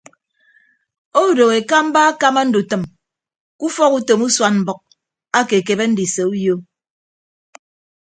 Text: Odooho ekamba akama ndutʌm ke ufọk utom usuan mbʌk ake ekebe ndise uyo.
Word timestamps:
Odooho 1.21 1.53
ekamba 1.61 1.99
akama 2.09 2.41
ndutʌm 2.47 2.83
ke 3.57 3.61
ufọk 3.65 3.91
utom 3.97 4.21
usuan 4.27 4.55
mbʌk 4.61 4.79
ake 5.37 5.55
ekebe 5.61 5.85
ndise 5.89 6.23
uyo. 6.33 6.55